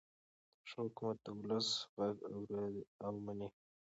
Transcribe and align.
ښه 0.69 0.79
حکومت 0.85 1.17
د 1.25 1.27
ولس 1.37 1.69
غږ 1.97 2.15
اوري 2.33 2.79
او 3.05 3.13
مني. 3.25 3.49